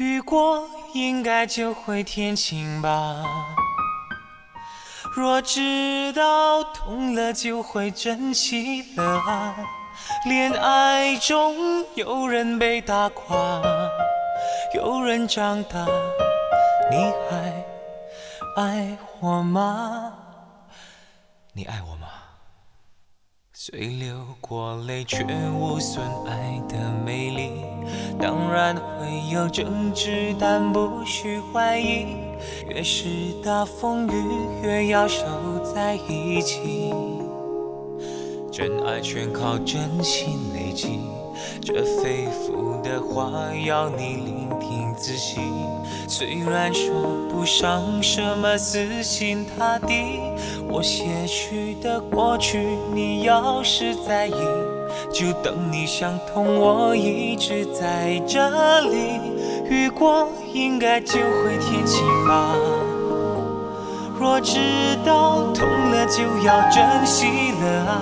[0.00, 3.22] 雨过应该就会天晴吧。
[5.14, 9.54] 若知道痛了就会珍惜了啊。
[10.24, 13.60] 恋爱中有人被打垮，
[14.74, 15.86] 有人长大，
[16.90, 16.96] 你
[17.28, 17.62] 还
[18.56, 20.14] 爱我吗？
[21.52, 22.08] 你爱我吗？
[23.52, 27.69] 虽流过泪，却无损爱的美丽。
[28.20, 32.06] 当然会有争执，但不需怀疑。
[32.68, 33.08] 越是
[33.44, 34.12] 大风雨，
[34.62, 35.24] 越要守
[35.74, 36.92] 在一起。
[38.50, 41.00] 真爱全靠真心累积。
[41.62, 43.30] 这肺腑的话
[43.64, 45.40] 要你聆听仔细，
[46.08, 50.20] 虽然说不上什么死心塌地，
[50.68, 54.32] 我些许的过去，你要是在意，
[55.12, 59.20] 就等你想通，我一直在这里。
[59.68, 62.54] 雨过应该就会天晴吧，
[64.18, 64.58] 若知
[65.04, 67.26] 道痛了就要珍惜
[67.60, 68.00] 了啊。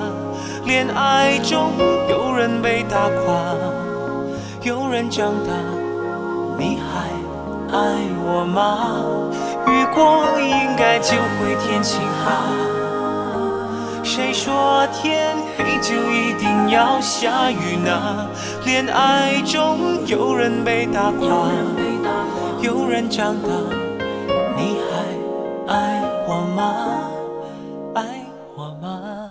[0.64, 1.72] 恋爱中
[2.08, 3.54] 有人被打垮，
[4.62, 5.52] 有人长大，
[6.58, 7.08] 你还
[7.76, 9.04] 爱我吗？
[9.66, 12.77] 雨过应该就会天晴吧？
[14.08, 18.26] 谁说天黑就一定要下雨呢？
[18.64, 21.50] 恋爱中有人被打垮，
[22.62, 23.48] 有人长大，
[24.56, 27.10] 你还爱我吗？
[27.96, 28.02] 爱
[28.56, 29.30] 我吗？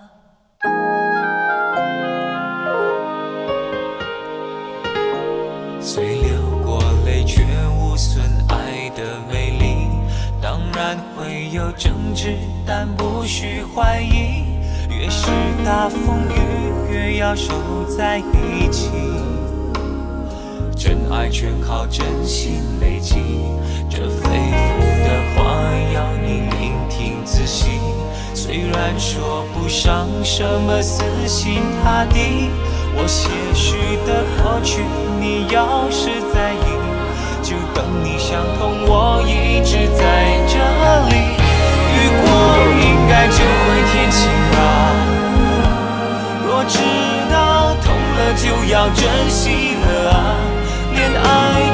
[5.82, 6.30] 虽流
[6.64, 7.42] 过泪，却
[7.80, 9.90] 无损爱的美丽。
[10.40, 14.37] 当然会有争执，但不需怀疑。
[15.08, 15.28] 越是
[15.64, 17.54] 大风雨，越要守
[17.98, 18.90] 在一起。
[20.76, 23.16] 真爱全靠真心累积。
[23.90, 25.46] 这肺腑的话
[25.94, 27.80] 要你聆听仔细。
[28.34, 32.50] 虽然说不上什么死心塌地，
[32.94, 34.82] 我些许的过去，
[35.22, 36.68] 你要是在意，
[37.42, 38.84] 就等你想通。
[38.86, 40.58] 我一直在这
[41.08, 41.38] 里。
[41.96, 42.28] 雨过
[42.84, 44.30] 应该就会天晴
[48.70, 50.36] 要珍惜了啊。
[50.94, 51.67] 恋爱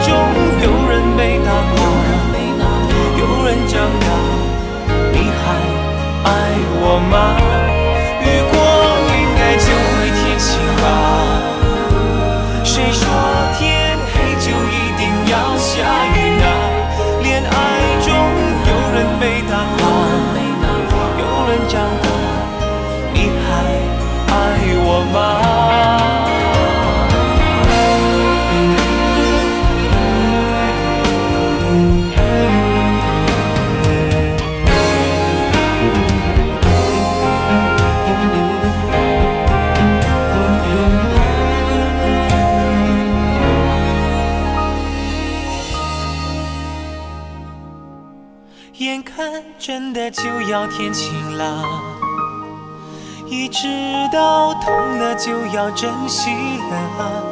[55.54, 56.32] 要珍惜
[56.72, 57.24] 了，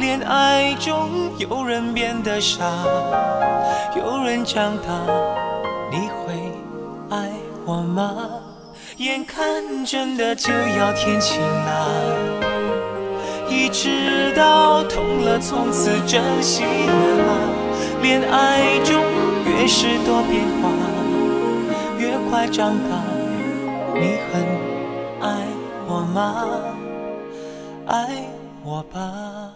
[0.00, 2.64] 恋爱中有人变得傻，
[3.96, 4.88] 有人长大，
[5.88, 6.52] 你会
[7.08, 7.30] 爱
[7.64, 8.16] 我吗？
[8.96, 11.88] 眼看真的就要天晴了，
[13.48, 17.38] 一直到痛了从此珍惜了，
[18.02, 19.00] 恋爱中
[19.46, 20.68] 越是多变化，
[21.96, 22.96] 越快长大，
[23.94, 24.42] 你很
[25.20, 25.46] 爱。
[25.90, 26.44] 我吗？
[27.88, 28.22] 爱
[28.62, 29.50] 我吧。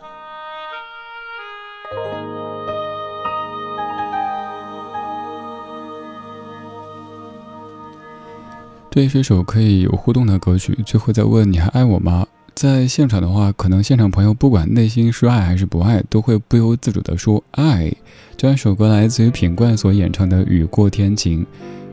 [8.91, 10.79] 这是一首可以有互动的歌曲。
[10.87, 12.27] 最后再问你还爱我吗？
[12.55, 17.93] 在现场的话，可能现场朋友不管内心是爱还是不爱，都会不由自主的说爱。
[18.39, 21.45] 这首歌来自于品冠所演唱的《雨过天晴》。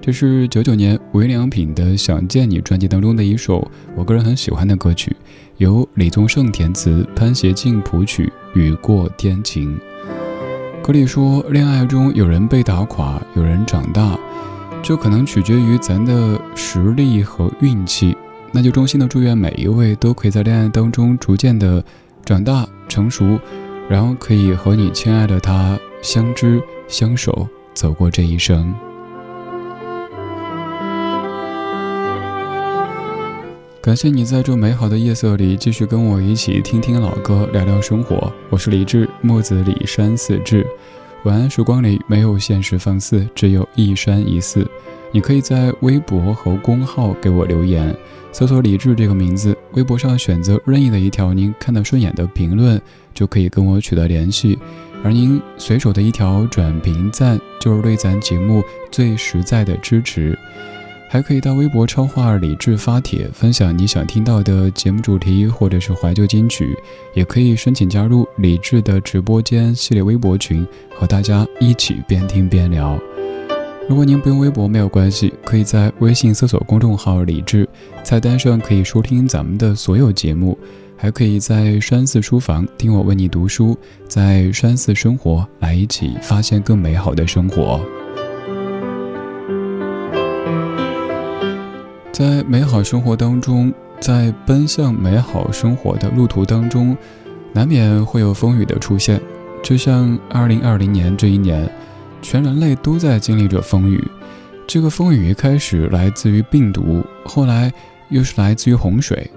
[0.02, 5.14] 这是九九年无印良品的《想见你》专辑当中的一首我个人很喜欢的歌曲，
[5.58, 9.78] 由李宗盛填词，潘协庆谱曲，《雨过天晴》。
[10.82, 14.18] 歌里说，恋爱中有人被打垮，有人长大，
[14.82, 18.16] 这可能取决于咱的实力和运气。
[18.52, 21.84] 那就衷心的祝愿每一位都可以在恋爱当中逐渐的
[22.26, 23.38] 长大成熟，
[23.90, 28.74] 然后可以和你亲爱的他相知相守，走过这一生。
[33.90, 38.32] 感谢你在这美好的夜色里继续跟我一起听听老歌，聊聊生活。
[38.52, 40.64] 我是李志，木子李山四志。
[41.24, 44.70] 晚安时光里没有现实放肆，只有一山一寺。
[45.12, 47.98] 你可以在微博和公号给我留言，
[48.32, 52.80] 搜索李志这个名字，微博上选择任意的一条您看得顺眼的评论，
[53.16, 54.60] 就可以跟我取得联系。
[55.04, 60.38] 而您随手的一条转评赞，就是对咱节目最实在的支持。
[61.12, 66.78] 还可以到微博超话李智发帖，分享你想听到的节目主题或者是怀旧金曲，
[67.16, 70.64] 也可以申请加入李智的直播间系列微博群，
[70.94, 72.96] 和大家一起边听边聊。
[73.90, 77.68] 如果您不用微博没有关系，可以在微信搜索公众号李智，
[78.04, 80.56] 菜单上可以收听咱们的所有节目，
[80.96, 83.76] 还可以在山寺书房听我为你读书，
[84.08, 87.84] 在山寺生活，来一起发现更美好的生活。
[92.20, 96.98] 在美好生活当中，在奔向美好生活的路途当中，
[97.54, 99.22] 难免会有风雨的出现。
[99.64, 101.72] 就像二零二零年这一年，
[102.22, 104.06] 全人类都在经历着风雨。
[104.68, 107.72] 这个风雨一开始来自于病毒，后来
[108.10, 109.32] 又是来自于洪水。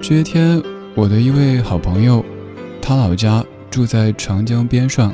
[0.00, 0.62] 这些天，
[0.94, 2.24] 我的一位好朋友，
[2.80, 5.12] 他老家住在长江边上，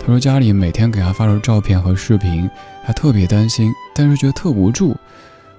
[0.00, 2.50] 他说家里每天给他发着照片和视频，
[2.84, 4.96] 他特别担心，但是觉得特无助。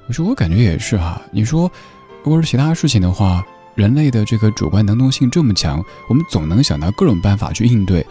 [0.08, 1.22] 我说，我感觉也是哈。
[1.32, 1.70] 你说，
[2.24, 3.46] 如果是其他事情的话，
[3.76, 8.06] 人类的这个主观能动性这么强，我们总能想到各种办法去应对。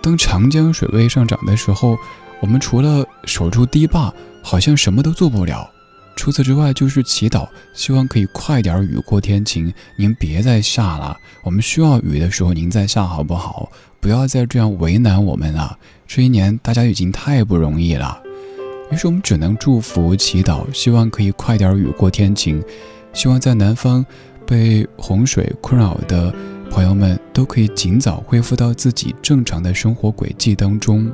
[0.00, 1.98] 当长江水位上涨的时候，
[2.40, 4.12] 我们除了守住堤坝，
[4.42, 5.68] 好像什么都做不了。
[6.14, 9.72] 除此之外，就是祈祷，希望可以快点雨过天晴。
[9.96, 13.70] 您别再下了，我们需要雨的时候您再下好不好？
[13.98, 15.78] 不要再这样为难我们了。
[16.06, 18.20] 这一年大家已经太不容易了。
[18.92, 22.62] 于是我们只能祝福、祈祷，希望可以快点雨过天晴，
[23.14, 24.04] 希望在南方
[24.46, 26.32] 被洪水困扰的
[26.70, 31.10] 朋友们都可以尽早恢复到自己正常的生活轨迹当中。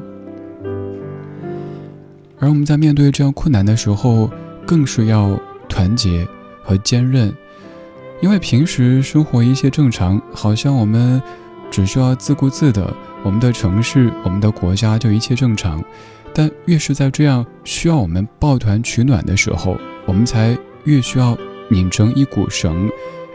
[2.41, 4.29] 而我们在面对这样困难的时候，
[4.67, 5.39] 更是要
[5.69, 6.27] 团结
[6.65, 7.33] 和坚韧，
[8.21, 11.23] 因为平时生活一切正常，好像我们
[11.71, 12.93] 只需要自顾自的，
[13.23, 15.81] 我们的城市、我们的国家就一切正常。
[16.39, 19.77] 但越是在这样需要我们抱团取暖的时候，
[20.07, 21.37] 我们才越需要
[21.69, 22.89] 拧成一股绳，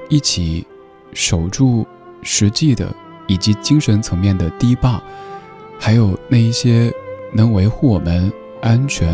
[0.07, 0.65] 一起
[1.11, 1.85] 守住
[2.21, 2.95] 实际的
[3.27, 5.03] 以及精神层面的堤坝，
[5.77, 6.89] 还有那一些
[7.33, 9.13] 能维护我们安全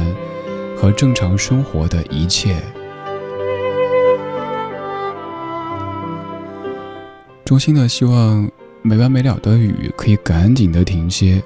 [0.78, 2.62] 和正常生活的一切。
[7.44, 8.48] 衷心的希望
[8.84, 11.44] 没完没了的雨可以赶紧的停歇。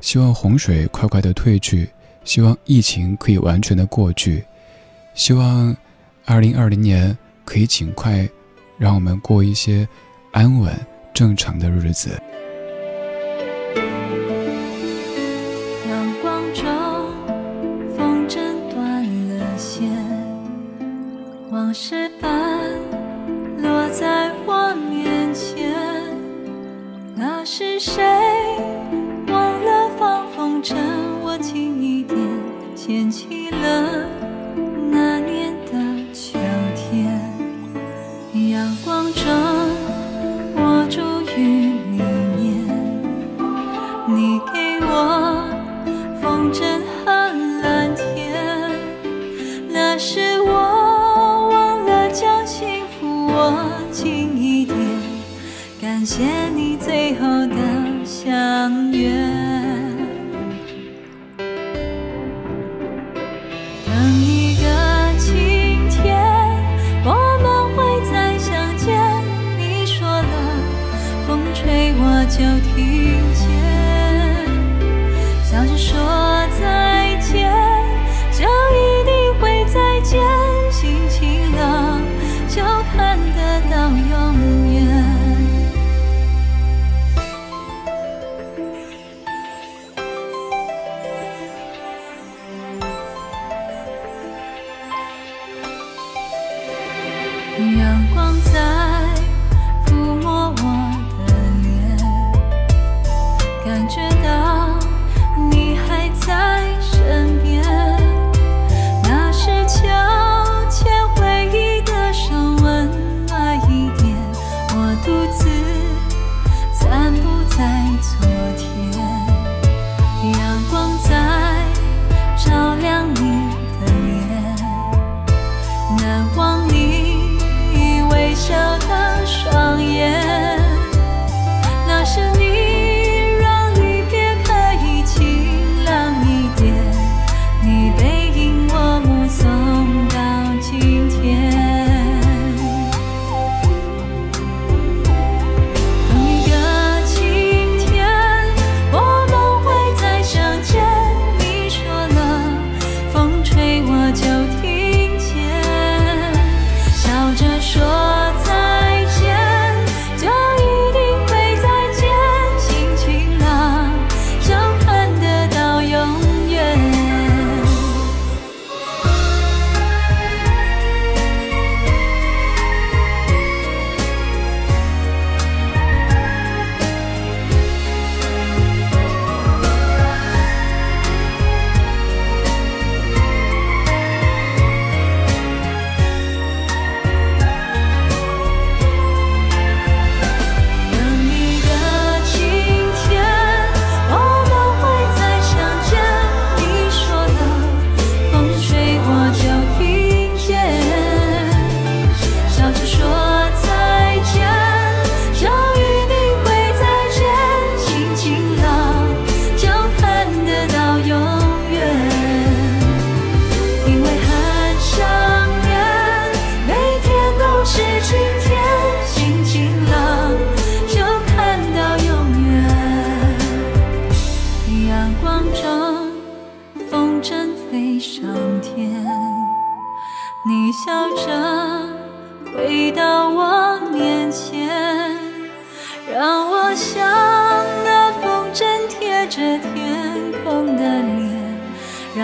[0.00, 1.88] 希望洪水快快的退去，
[2.24, 4.44] 希望疫情可以完全的过去，
[5.14, 5.76] 希望
[6.24, 8.28] 二零二零年可以尽快
[8.78, 9.86] 让我们过一些
[10.32, 10.74] 安稳
[11.12, 12.20] 正常的日子。
[58.90, 59.49] 远。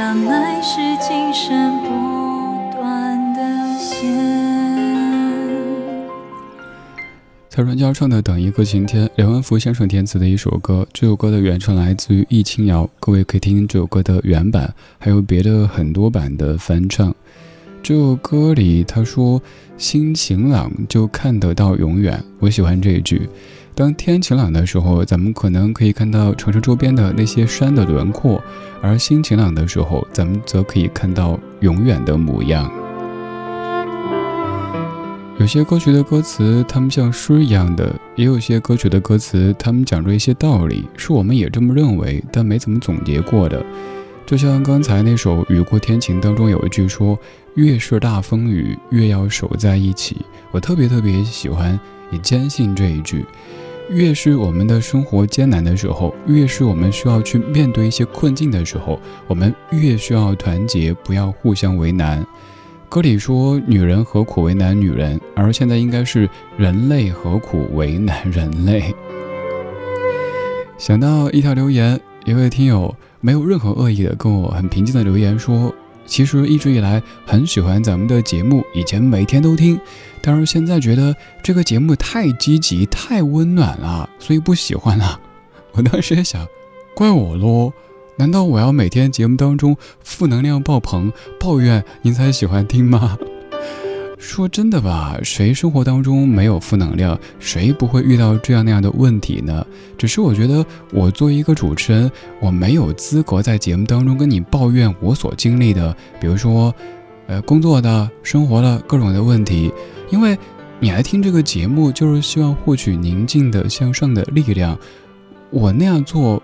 [0.06, 4.06] 让爱是今生不断的线。
[7.50, 10.86] 蔡淳佳唱的《等一个晴天》，梁文福先生填词的一首歌。
[10.92, 17.12] 这首歌的原唱来自于易清瑶，各位可以听听这首歌的原版，还有别的很多版的翻唱。
[17.88, 19.40] 这歌里他说
[19.78, 23.28] ：“心晴朗就看得到永远。”我喜欢这一句。
[23.76, 28.40] 当天晴朗的时候，咱们可能可以看到城市周边的那些山的轮廓；
[28.83, 32.69] 而心晴朗的时候，咱们则可以看到永远的模样。
[35.38, 43.64] 有些歌曲的歌词，它们像诗一样的；也有些歌曲的歌词，他们讲着一些道理，是我们也这么认为，但没怎么总结过的。
[44.26, 47.16] 就像刚才那首《雨过天晴》当中有一句说
[47.56, 51.78] ：“越是大风雨，越要守在一起。”我特别特别喜欢，
[52.10, 53.26] 也坚信这一句。
[53.90, 62.26] 越是我们的生活艰难的时候，越是我们需要去面对一些困境的时候，我们越需要团结，不要互相为难。
[62.88, 68.94] 歌里说：“女人何苦为难女人？”而现在应该是“人类何苦为难人类？”
[70.78, 72.94] 想到一条留言，一位听友。
[73.20, 75.75] 没有任何恶意的，跟我很平静的留言说，
[76.06, 79.78] 其实一直以来很喜欢咱们的节目，以前每天都听，
[80.22, 85.20] 但是现在觉得这个节目太积极、太温暖了，所以不喜欢了。
[85.72, 86.46] 我当时也想，
[86.94, 87.72] 怪我咯，
[88.16, 93.18] 难道我要每天节目当中负能量爆棚，抱怨您才喜欢听吗？
[94.18, 97.18] 说真的吧，谁生活当中没有负能量？
[97.38, 99.64] 谁不会遇到这样那样的问题呢？
[99.99, 106.75] 只是我觉得，我作为一个主持人，我没有资格在节目当中跟你抱怨我所经历的，比如说，
[107.26, 109.70] 呃，工作的、生活的各种的问题。
[110.11, 110.37] 因为
[110.80, 114.78] 你来听这个节目，就是希望获取宁静的、向上的力量。
[115.50, 116.42] 我那样做，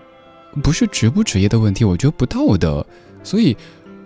[0.61, 2.85] 不是职不职业的问题，我觉得不道德，
[3.23, 3.57] 所以。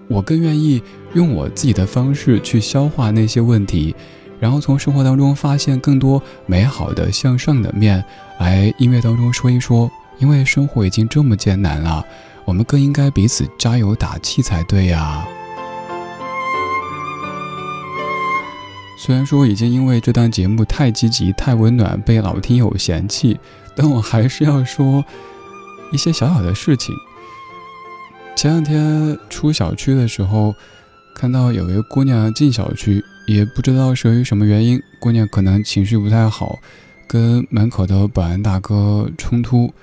[0.07, 0.81] 我更愿意
[1.13, 3.95] 用我自己的方式去消化那些问题，
[4.39, 8.03] 然后从生活当中发现更多美好的向上的面，
[8.39, 9.89] 来音乐当中说一说。
[10.19, 12.03] 因为生活已经这么艰难了，
[12.43, 15.23] 我们更应该彼此加油打气才对呀。
[18.99, 23.39] 虽然说已经因为这档节目太积极、太温暖被老听友嫌弃，
[23.75, 25.05] 但我还是要说
[25.91, 26.95] 一些小小的事情。
[28.37, 30.53] 前两天出小区的时候，
[31.15, 36.59] 看到有位姑娘进小区，也不知道是由于什么原因，姑娘可能情绪不太好，
[37.07, 39.73] 跟门口的保安大哥冲突，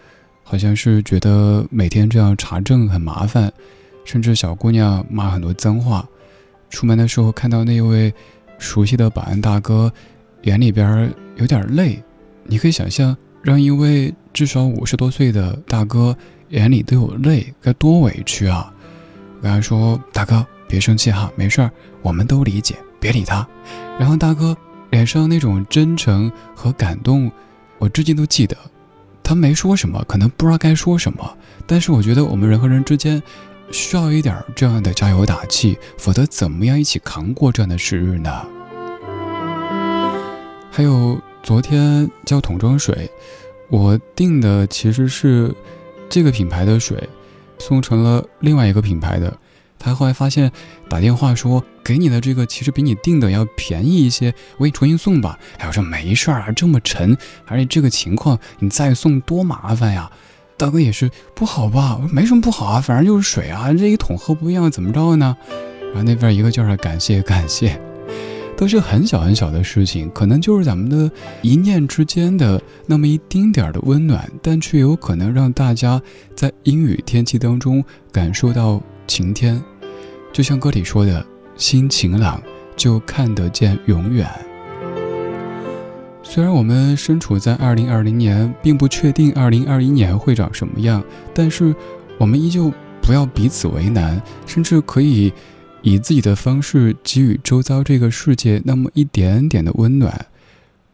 [0.45, 3.53] 好像是觉得每天这样查证很麻烦，
[4.05, 6.09] 甚至小姑娘骂很多脏话。
[6.71, 8.15] 出门的时候看到那位
[8.59, 9.93] 熟悉的保安大哥，
[10.43, 12.01] 眼里边有点泪，
[12.45, 16.17] 你可以想象，让一位至少五十多岁的大哥。
[16.55, 18.73] 眼里都有泪，该多委屈啊！
[19.39, 21.69] 我跟他说：“大哥，别生气哈，没事儿，
[22.01, 23.45] 我们都理解，别理他。”
[23.99, 24.57] 然后大哥
[24.91, 27.29] 脸上那种真诚和感动，
[27.79, 28.57] 我至今都记得。
[29.25, 33.21] 他没说什么，可能不知道该说什么，但是我觉得我们人和人之间
[33.73, 38.47] 需要一点这样的加油打气，否则怎么样一起扛过这样的时日呢？
[40.71, 43.11] 还有昨天叫桶装水，
[43.71, 45.53] 我订的其实是。
[46.15, 47.09] 这个品牌的水
[47.59, 49.37] 送成了另外一个品牌的，
[49.81, 50.49] 他后来发现
[50.89, 55.37] 打电话说给你的这个其实比你订的要便宜一些，我给你重新送吧。
[55.59, 60.09] 哎，我说没事儿啊，这么沉，而且这个情况你再送多麻烦呀。
[60.57, 61.99] 大哥也是不好吧？
[62.01, 65.37] 我说没什么不好啊，反正就是水啊，这一桶喝不一样怎么着呢？
[65.87, 67.77] 然后那边一个劲儿感谢感谢。
[68.57, 71.11] 都是很小很小的事情，可能就是咱们的
[71.43, 76.01] 一念之间的那么一丁点儿的温暖，但却有可能让大家
[76.35, 79.61] 在阴雨天气当中感受到晴天。
[80.33, 81.25] 就像歌里说的
[81.57, 82.41] ：“心晴朗，
[82.77, 84.29] 就看得见永远。”
[86.23, 91.03] 虽然我们身处在二零二零年，并不确定二零二一年会长什么样，
[91.35, 91.75] 但是
[92.19, 95.33] 我们依旧不要彼此为难，甚至可以。
[95.87, 100.27] 以自己的方式给予周遭这个世界那么一点点的温暖，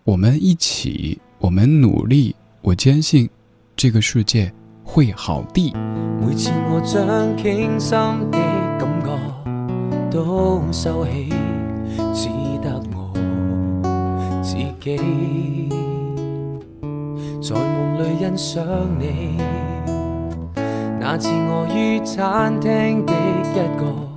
[0.02, 3.30] 我们一起，我们努力，我坚信
[3.76, 5.72] 这个世界会好的。
[6.20, 7.96] 每次我将倾心
[8.32, 8.38] 的
[8.80, 9.16] 感觉
[10.10, 11.28] 都收起，
[12.12, 12.28] 只
[12.60, 13.12] 得我
[14.42, 15.68] 自己
[17.40, 18.66] 在梦里欣赏
[18.98, 19.38] 你。
[20.98, 23.12] 那次我于餐厅的
[23.54, 24.09] 一个。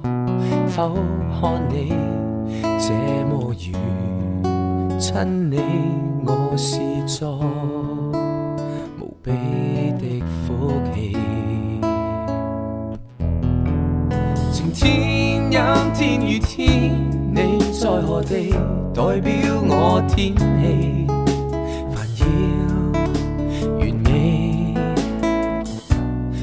[0.67, 0.95] 否
[1.39, 1.93] 看你
[2.79, 2.93] 这
[3.27, 5.59] 么远，亲你
[6.25, 7.39] 我是座
[8.99, 9.31] 无比
[9.99, 11.15] 的福气。
[14.51, 15.59] 晴天阴
[15.93, 16.93] 天雨天，
[17.31, 18.51] 你在何地，
[18.93, 19.31] 代表
[19.67, 21.07] 我天气。
[21.91, 22.25] 烦要
[23.77, 24.75] 完美，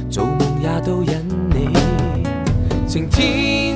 [0.08, 1.12] 做梦也都因
[1.50, 1.58] 你。
[2.86, 3.69] 晴天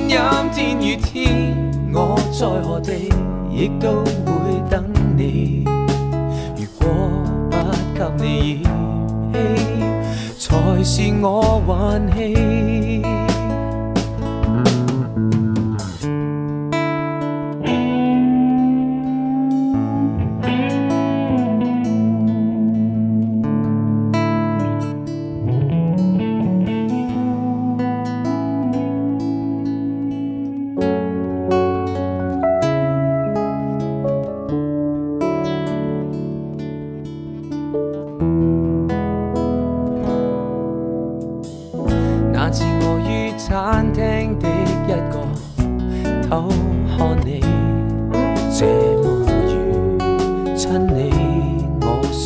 [0.55, 1.53] 天与天，
[1.93, 3.09] 我在何地，
[3.51, 4.85] 亦都会等
[5.17, 5.65] 你。
[6.55, 6.87] 如果
[7.51, 7.57] 不
[7.93, 9.43] 给你嫌
[10.37, 12.54] 弃，才是我运气。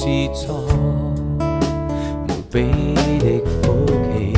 [0.09, 0.57] 我是座
[2.27, 2.55] 无比
[3.19, 3.25] 的
[3.61, 4.33] 福气。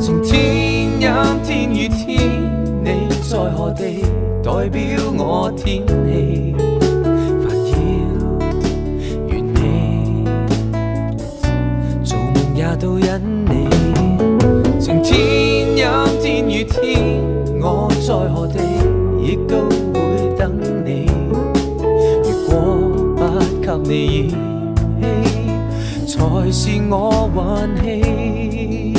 [0.00, 0.32] 晴天
[1.00, 1.06] 阴
[1.44, 2.02] 天雨天，
[2.82, 2.86] 你
[3.22, 4.02] 在何地，
[4.42, 4.80] 代表
[5.16, 6.56] 我天气。
[7.40, 7.72] 烦要
[9.28, 9.56] 完美。
[12.02, 13.06] 做梦也都因
[13.44, 13.52] 你。
[14.80, 15.06] 晴天
[15.76, 15.86] 阴
[16.20, 17.22] 天雨天，
[17.62, 18.58] 我在何地，
[19.22, 19.54] 亦都
[23.78, 24.34] 你，
[26.06, 28.94] 才是我运气。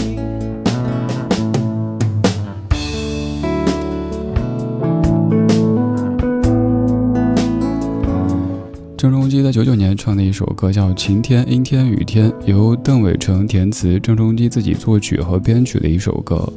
[8.98, 16.52] 郑中基在九九年唱的一首歌叫《晴天、阴天、雨天》，由邓伟成填词，郑中基自己作曲和编曲的一首歌。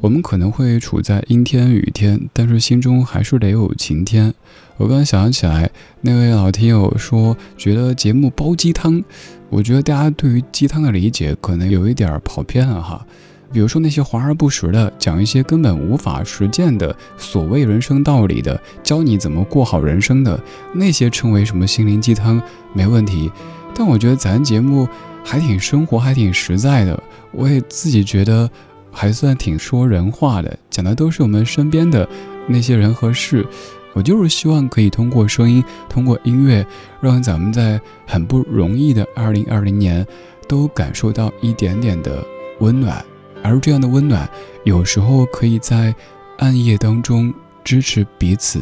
[0.00, 4.34] 我们可能会处在阴天、雨天，但是心中还是得有晴天。
[4.76, 9.02] 我刚想起来，那位老听友说觉得节目煲鸡汤，
[9.48, 13.06] 我觉得大家对于鸡汤的理解可能有一点跑偏了哈。
[13.52, 20.38] 比如说那些华而不实的，讲一些根本无法实践的所谓人生道理的，教你怎么过好人生的
[20.72, 23.30] 那些称为什么心灵鸡汤没问题。
[23.72, 24.88] 但我觉得咱节目
[25.22, 27.00] 还挺生活，还挺实在的。
[27.30, 28.50] 我也自己觉得
[28.90, 32.08] 还算挺说人话的，讲的都是我们身边的
[32.48, 33.46] 那些人和事。
[33.94, 36.66] 我就是希望可以通过声音，通过音乐，
[37.00, 40.06] 让咱们在很不容易的二零二零年，
[40.48, 42.22] 都感受到一点点的
[42.58, 43.02] 温暖。
[43.42, 44.28] 而这样的温暖，
[44.64, 45.94] 有时候可以在
[46.38, 48.60] 暗夜当中支持彼此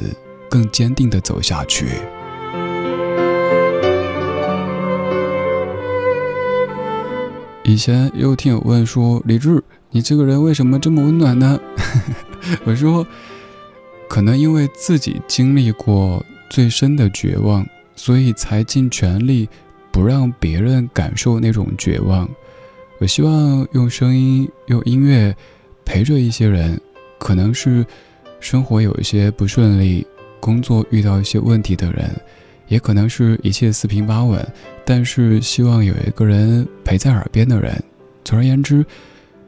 [0.50, 1.86] 更坚定地走下去。
[7.64, 11.58] 以前也有听友问说：“李志，你这个人为什么这么温暖呢？”
[12.66, 13.06] 我说
[14.12, 19.48] ：“可能因为自己经历过最深的绝望，所以才尽全力
[19.90, 22.28] 不让别人感受那种绝望。”
[23.00, 25.34] 我希望用声音、用音乐
[25.82, 26.78] 陪着一些人，
[27.18, 27.86] 可能是
[28.38, 30.06] 生活有一些不顺利、
[30.40, 32.10] 工作遇到一些问题的人，
[32.68, 34.46] 也可能是一切四平八稳，
[34.84, 37.82] 但是希望有一个人陪在耳边的人。
[38.24, 38.84] 总而言之，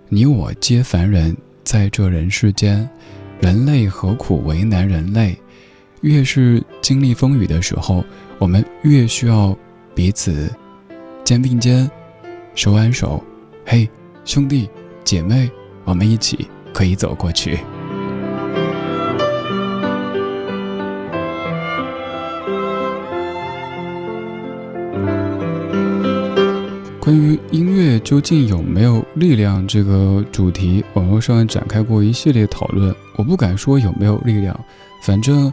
[0.09, 2.89] 你我皆凡人，在这人世间，
[3.41, 5.37] 人类何苦为难人类？
[6.01, 8.05] 越是经历风雨的时候，
[8.39, 9.57] 我们越需要
[9.95, 10.53] 彼此
[11.25, 11.91] 肩并肩，
[12.55, 13.23] 手挽手。
[13.65, 13.89] 嘿，
[14.25, 14.69] 兄弟
[15.03, 15.51] 姐妹，
[15.85, 17.59] 我们一起可以走过去。
[28.01, 32.95] 究竟有没有力量这个主题，网络上展开过一系列讨论。
[33.17, 34.59] 我不敢说有没有力量，
[35.03, 35.53] 反正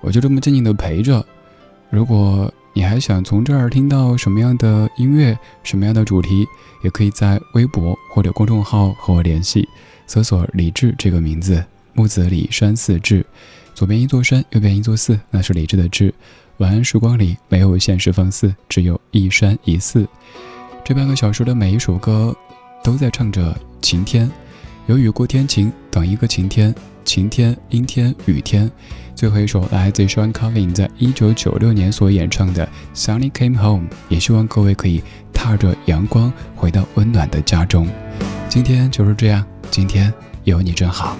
[0.00, 1.24] 我就这么静静的陪着。
[1.90, 6.46] 如果你还想从这儿听到什么样的音乐，什么样的主题，
[6.84, 9.68] 也可以在微博或者公众号和我联系，
[10.06, 13.26] 搜索“李志”这个名字，木子李山寺志，
[13.74, 16.14] 左边一座山，右边一座寺，那是李志的志。
[16.58, 20.06] 晚安时光里没有现实放肆，只有一山一寺。
[20.90, 22.34] 这半个小时的每一首歌，
[22.82, 24.28] 都在唱着晴天，
[24.86, 26.74] 有雨过天晴，等一个晴天，
[27.04, 28.68] 晴天、阴天、雨天。
[29.14, 35.00] 最后一首来自 Sean Carvin 在一九九六年所演唱的《Sunny Came Home》，也希望各位可以
[35.32, 37.86] 踏着阳光回到温暖的家中。
[38.48, 41.16] 今天就是这样，今天有你真好。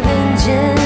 [0.00, 0.85] 晚